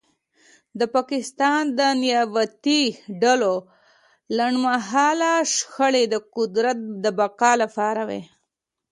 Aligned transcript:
د 0.79 0.81
پاکستان 0.95 1.61
د 1.79 1.81
نیابتي 2.01 2.83
ډلو 3.21 3.55
لنډمهاله 4.37 5.31
شخړې 5.55 6.03
د 6.13 6.15
قدرت 6.35 6.77
د 7.03 7.05
بقا 7.19 7.51
لپاره 7.63 8.01
وې 8.09 8.21